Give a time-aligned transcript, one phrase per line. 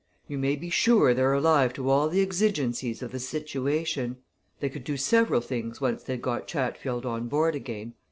[0.27, 4.17] "You may be sure they're alive to all the exigencies of the situation.
[4.59, 7.93] They could do several things once they'd got Chatfield on board again.